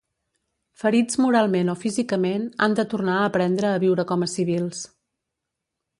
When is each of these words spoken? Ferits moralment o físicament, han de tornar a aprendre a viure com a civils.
Ferits 0.83 1.19
moralment 1.25 1.69
o 1.75 1.75
físicament, 1.83 2.47
han 2.67 2.79
de 2.81 2.87
tornar 2.95 3.19
a 3.19 3.29
aprendre 3.29 3.69
a 3.75 3.79
viure 3.85 4.07
com 4.13 4.29
a 4.29 4.33
civils. 4.37 4.83